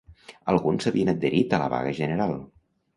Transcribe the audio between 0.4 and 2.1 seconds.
Alguns s'havien adherit a la vaga